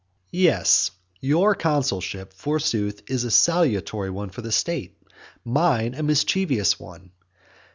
[0.31, 0.39] VII.
[0.45, 4.99] Yes, your consulship, forsooth, is a salutary one for the state,
[5.45, 7.11] mine a mischievous one.